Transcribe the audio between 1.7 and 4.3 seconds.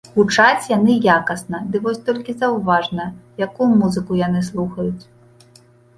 ды вось толькі заўважна, якую музыку